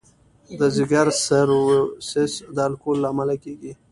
د 0.59 0.61
ځګر 0.77 1.07
سیروسس 1.25 2.33
د 2.55 2.57
الکولو 2.67 3.01
له 3.03 3.07
امله 3.13 3.35
کېږي. 3.43 3.71